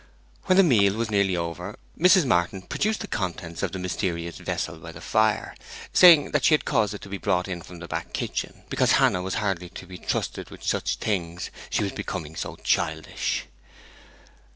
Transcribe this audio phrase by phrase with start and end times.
[0.45, 2.25] When the meal was nearly over Mrs.
[2.25, 5.55] Martin produced the contents of the mysterious vessel by the fire,
[5.93, 8.93] saying that she had caused it to be brought in from the back kitchen, because
[8.93, 13.45] Hannah was hardly to be trusted with such things, she was becoming so childish.